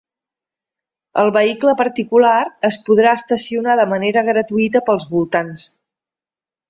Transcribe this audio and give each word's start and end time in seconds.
El 1.23 1.27
vehicle 1.35 1.75
particular 1.81 2.39
es 2.69 2.79
podrà 2.87 3.13
estacionar 3.21 3.79
de 3.81 3.87
manera 3.95 4.25
gratuïta 4.33 4.83
pels 4.89 5.07
voltants. 5.13 5.69